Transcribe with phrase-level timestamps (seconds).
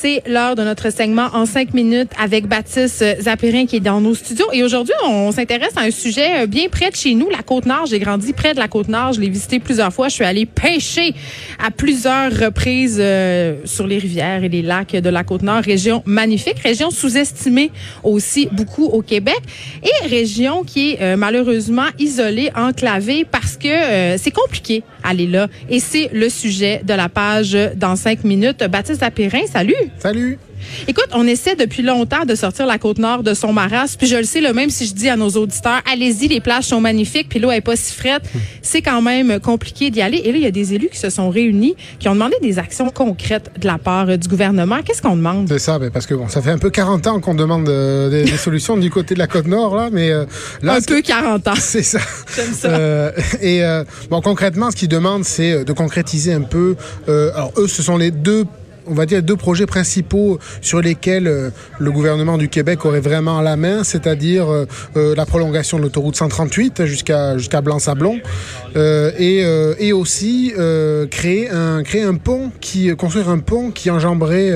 [0.00, 4.14] C'est l'heure de notre segment en cinq minutes avec Baptiste Zapirin qui est dans nos
[4.14, 4.46] studios.
[4.52, 7.86] Et aujourd'hui, on s'intéresse à un sujet euh, bien près de chez nous, la Côte-Nord.
[7.86, 9.14] J'ai grandi près de la Côte-Nord.
[9.14, 10.06] Je l'ai visité plusieurs fois.
[10.06, 11.14] Je suis allée pêcher
[11.58, 15.64] à plusieurs reprises euh, sur les rivières et les lacs de la Côte-Nord.
[15.64, 17.72] Région magnifique, région sous-estimée
[18.04, 19.40] aussi beaucoup au Québec
[19.82, 25.48] et région qui est euh, malheureusement isolée, enclavée parce que c'est compliqué aller là.
[25.68, 28.62] Et c'est le sujet de la page dans cinq minutes.
[28.62, 29.87] Baptiste Zapirin, salut!
[29.98, 30.38] Salut.
[30.86, 34.16] Écoute, on essaie depuis longtemps de sortir la côte nord de son maras, puis je
[34.16, 37.28] le sais, là, même si je dis à nos auditeurs, allez-y, les plages sont magnifiques,
[37.28, 38.22] puis l'eau est pas si frette,
[38.60, 40.18] c'est quand même compliqué d'y aller.
[40.18, 42.58] Et là, il y a des élus qui se sont réunis, qui ont demandé des
[42.58, 44.78] actions concrètes de la part euh, du gouvernement.
[44.84, 45.48] Qu'est-ce qu'on demande?
[45.48, 48.24] C'est ça, parce que bon, ça fait un peu 40 ans qu'on demande euh, des,
[48.24, 50.24] des solutions du côté de la côte nord, là, mais euh,
[50.62, 51.54] là, Un peu 40 ans.
[51.58, 52.00] C'est ça.
[52.34, 52.68] J'aime ça.
[52.68, 53.62] Euh, et
[54.10, 56.76] bon, concrètement, ce qu'ils demandent, c'est de concrétiser un peu.
[57.06, 58.44] alors, eux, ce sont les deux.
[58.88, 63.40] On va dire deux projets principaux sur lesquels euh, le gouvernement du Québec aurait vraiment
[63.40, 68.20] la main, c'est-à-dire euh, euh, la prolongation de l'autoroute 138 jusqu'à jusqu'à Blanc-Sablon,
[68.76, 69.44] et,
[69.78, 70.52] et aussi
[71.10, 74.52] créer un créer un pont qui construire un pont qui enjamberait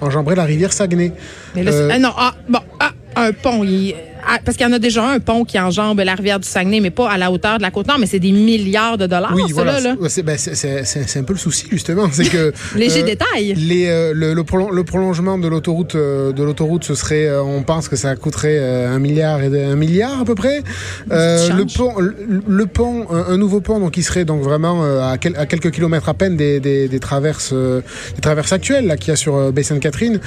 [0.00, 1.12] enjamberait la rivière Saguenay.
[1.54, 3.62] Mais là, c'est- ah non, ah, bon, ah, un pont.
[3.64, 3.94] il-
[4.32, 6.80] ah, parce qu'il y en a déjà un pont qui enjambe la rivière du Saguenay,
[6.80, 9.32] mais pas à la hauteur de la côte nord, mais c'est des milliards de dollars,
[9.34, 9.78] Oui, voilà.
[10.08, 13.54] c'est- ben, c'est- un peu le souci justement, c'est que Léger euh, détail.
[13.56, 17.62] Les, euh, le, le, prolon- le prolongement de l'autoroute, euh, de l'autoroute, ce serait, on
[17.62, 20.62] pense que ça coûterait un milliard et de- un milliard à peu près.
[21.10, 22.14] Le pont, le,
[22.48, 25.70] le pont, un, un nouveau pont, donc qui serait donc vraiment à, quel- à quelques
[25.70, 29.52] kilomètres à peine des, des, des traverses, des traverses actuelles là qu'il y a sur
[29.52, 30.20] baie Sainte-Catherine.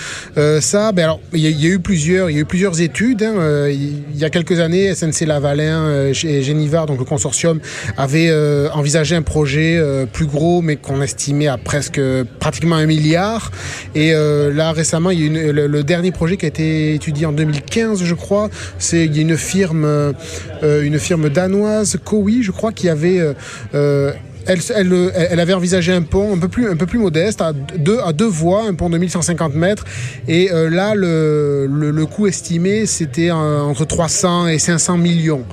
[0.59, 2.45] Ça, ben alors, il y, a- il y a eu plusieurs, il y a eu
[2.45, 3.23] plusieurs études.
[3.23, 3.67] hein,
[4.13, 7.59] il y a quelques années, SNC Lavalin euh, et Génivard, donc le consortium,
[7.97, 12.01] avait euh, envisagé un projet euh, plus gros, mais qu'on estimait à presque
[12.39, 13.51] pratiquement un milliard.
[13.93, 18.03] Et là, récemment, il y a le, dernier projet qui a été étudié en 2015,
[18.03, 18.49] je crois.
[18.79, 20.13] C'est une firme,
[20.63, 23.21] une firme danoise, Cowi, je crois, qui avait
[24.49, 28.89] euh, elle avait envisagé un pont un peu plus, modeste, à deux, voies, un pont
[28.89, 29.85] de 1150 mètres.
[30.27, 35.43] Et euh, là, le, le, coût estimé, c'était euh, entre 300 et 500 millions,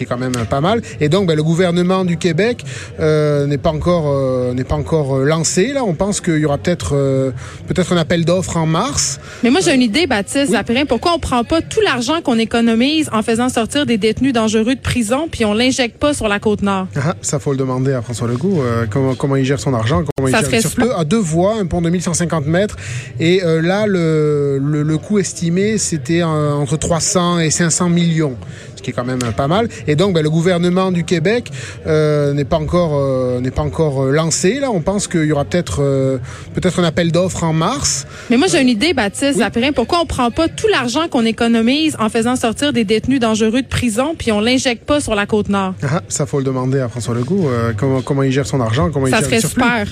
[0.00, 0.80] qui est quand même pas mal.
[0.98, 2.64] Et donc, ben, le gouvernement du Québec
[3.00, 5.74] euh, n'est pas encore, euh, n'est pas encore euh, lancé.
[5.74, 7.32] Là, on pense qu'il y aura peut-être, euh,
[7.68, 9.20] peut-être un appel d'offres en mars.
[9.42, 10.86] Mais moi, j'ai une idée, Baptiste Zapirin.
[10.86, 14.80] Pourquoi on prend pas tout l'argent qu'on économise en faisant sortir des détenus dangereux de
[14.80, 16.86] prison, puis on l'injecte pas sur la côte nord?
[16.96, 18.62] Ah, ça, faut le demander à François Legault.
[18.88, 20.98] comment, comment il gère son argent, comment Ça il serait gère super.
[20.98, 22.76] à deux voies, un pont de 1150 mètres.
[23.18, 28.36] Et là, le, le, le coût estimé, c'était entre 300 et 500 millions,
[28.80, 29.68] ce qui est quand même pas mal.
[29.86, 31.50] Et donc, ben, le gouvernement du Québec
[31.86, 34.58] euh, n'est pas encore, euh, n'est pas encore euh, lancé.
[34.58, 36.18] Là, on pense qu'il y aura peut-être, euh,
[36.54, 38.06] peut-être un appel d'offres en mars.
[38.30, 39.72] Mais moi, j'ai une idée, Baptiste Zapirin.
[39.72, 43.68] Pourquoi on prend pas tout l'argent qu'on économise en faisant sortir des détenus dangereux de
[43.68, 45.74] prison, puis on l'injecte pas sur la côte nord?
[45.82, 47.50] Ah, ça, faut le demander à François Legault.
[47.76, 49.86] comment, comment il gère son argent, comment il Ça gère serait le super.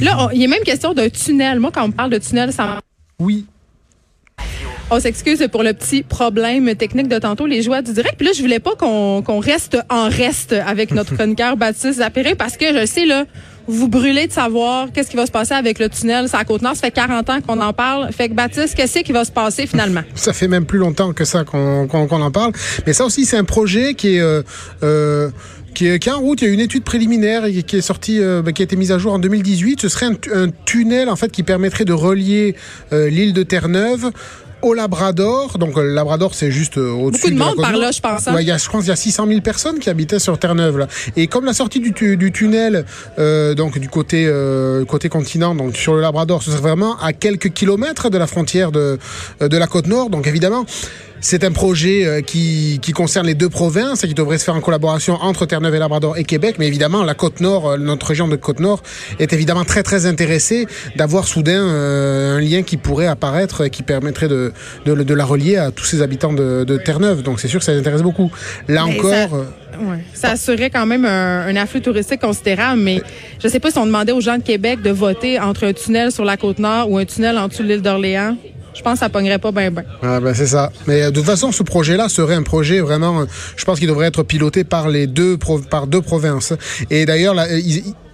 [0.00, 1.58] Là, il y a même question d'un tunnel.
[1.58, 2.78] Moi, quand on parle de tunnel, ça
[3.18, 3.46] Oui.
[4.90, 8.14] On s'excuse pour le petit problème technique de tantôt, les joies du direct.
[8.16, 12.56] Puis là, je voulais pas qu'on reste en reste avec notre chroniqueur Baptiste Zapirin parce
[12.56, 13.26] que je sais, là,
[13.66, 16.26] vous brûlez de savoir qu'est-ce qui va se passer avec le tunnel.
[16.32, 16.74] À Côte-Nord.
[16.74, 18.10] Ça fait 40 ans qu'on en parle.
[18.14, 20.00] Fait que Baptiste, qu'est-ce qui va se passer finalement?
[20.14, 22.52] Ça fait même plus longtemps que ça qu'on en parle.
[22.86, 24.42] Mais ça aussi, c'est un projet qui est, euh,
[24.82, 25.28] euh,
[25.74, 26.40] qui, est, qui est en route.
[26.40, 28.90] Il y a une étude préliminaire qui est sortie, euh, ben, qui a été mise
[28.90, 29.82] à jour en 2018.
[29.82, 32.54] Ce serait un, tu- un tunnel en fait qui permettrait de relier
[32.90, 34.12] l'île de Terre-Neuve
[34.62, 35.58] au Labrador.
[35.58, 37.90] Donc, euh, le Labrador, c'est juste euh, au-dessus Beaucoup de la monde côte par là,
[37.90, 38.34] je pense, hein?
[38.34, 40.38] Ouais, il y a, je pense qu'il y a 600 000 personnes qui habitaient sur
[40.38, 40.78] Terre-Neuve.
[40.78, 40.88] Là.
[41.16, 42.84] Et comme la sortie du, tu- du tunnel,
[43.18, 47.12] euh, donc du côté, euh, côté continent, donc sur le Labrador, ce serait vraiment à
[47.12, 48.98] quelques kilomètres de la frontière de,
[49.42, 50.10] euh, de la côte nord.
[50.10, 50.66] Donc évidemment,
[51.20, 54.54] c'est un projet euh, qui, qui concerne les deux provinces et qui devrait se faire
[54.54, 56.56] en collaboration entre Terre-Neuve et Labrador et Québec.
[56.58, 58.82] Mais évidemment, la Côte-Nord, euh, notre région de Côte-Nord,
[59.18, 60.66] est évidemment très très intéressée
[60.96, 64.52] d'avoir soudain euh, un lien qui pourrait apparaître et qui permettrait de,
[64.86, 67.22] de, de la relier à tous ces habitants de, de Terre-Neuve.
[67.22, 68.30] Donc c'est sûr que ça les intéresse beaucoup.
[68.68, 69.10] Là Mais encore...
[69.12, 69.28] ça-
[69.80, 69.98] Ouais.
[70.12, 73.00] Ça assurait quand même un, un afflux touristique considérable, mais
[73.40, 76.10] je sais pas si on demandait aux gens de Québec de voter entre un tunnel
[76.10, 78.36] sur la côte nord ou un tunnel en dessous de l'île d'Orléans.
[78.78, 79.84] Je pense que ça pognerait pas bien ben.
[80.04, 80.70] Ah ben c'est ça.
[80.86, 83.24] Mais euh, de toute façon, ce projet-là serait un projet vraiment, euh,
[83.56, 85.36] je pense qu'il devrait être piloté par les deux
[85.68, 86.52] par deux provinces.
[86.88, 87.60] Et d'ailleurs, là, euh,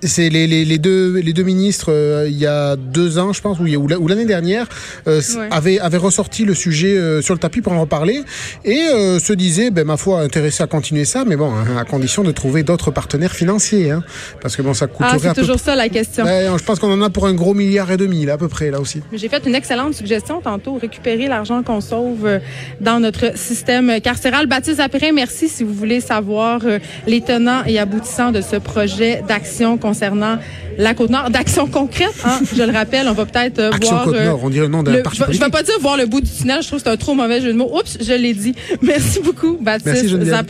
[0.07, 3.41] c'est les, les, les deux les deux ministres euh, il y a deux ans, je
[3.41, 4.67] pense, ou, ou la- ou l'année dernière,
[5.07, 5.49] euh, Ouais.
[5.51, 8.23] avaient avaient ressorti le sujet euh, sur le tapis pour en reparler
[8.65, 11.85] et euh, se disaient, ben ma foi, intéressés à continuer ça, mais bon, hein, à
[11.85, 14.03] condition de trouver d'autres partenaires financiers, hein,
[14.41, 16.25] parce que bon, ça coûterait Ah, à c'est peu toujours ça la question.
[16.25, 18.49] Ouais, je pense qu'on en a pour un gros milliard et demi là à peu
[18.49, 19.01] près là aussi.
[19.13, 22.39] J'ai fait une excellente suggestion tantôt, récupérer l'argent qu'on sauve euh,
[22.81, 24.47] dans notre système carcéral.
[24.47, 29.23] Baptiste Zapérin, merci si vous voulez savoir euh, les tenants et aboutissants de ce projet
[29.27, 30.39] d'action concernant
[30.77, 32.13] la Côte-Nord, d'action concrète.
[32.25, 34.05] Hein, je le rappelle, on va peut-être euh, voir...
[34.05, 36.21] Côte-Nord, on dirait le nom d'un parti je je vais pas dire voir le bout
[36.21, 37.71] du tunnel, je trouve que c'est un trop mauvais jeu de mots.
[37.79, 38.55] Oups, je l'ai dit.
[38.83, 40.31] Merci beaucoup, Baptiste Merci.